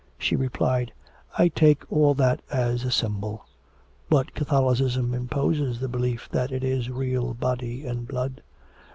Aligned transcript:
She 0.17 0.35
replied: 0.35 0.91
'I 1.37 1.49
take 1.49 1.83
all 1.91 2.15
that 2.15 2.41
as 2.49 2.83
a 2.85 2.89
symbol.' 2.89 3.45
'But 4.09 4.33
Catholicism 4.33 5.13
imposes 5.13 5.79
the 5.79 5.89
belief 5.89 6.27
that 6.31 6.51
it 6.51 6.63
is 6.63 6.87
the 6.87 6.93
real 6.95 7.35
Body 7.35 7.85
and 7.85 8.07
Blood.' 8.07 8.41